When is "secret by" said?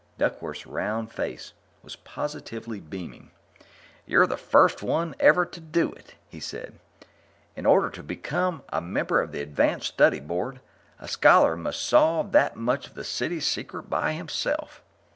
13.45-14.13